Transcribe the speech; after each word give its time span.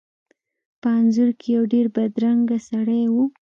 په 0.81 0.87
انځور 0.99 1.29
کې 1.39 1.47
یو 1.55 1.63
ډیر 1.73 1.85
بدرنګه 1.95 2.57
سړی 2.69 3.01
و. 3.13 3.15